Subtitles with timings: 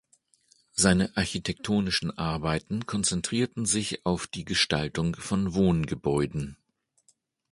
[0.71, 6.57] Seine architektonischen Arbeiten konzentrierten sich auf die Gestaltung von Wohngebäuden.